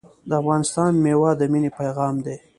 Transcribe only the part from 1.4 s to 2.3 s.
مینې پیغام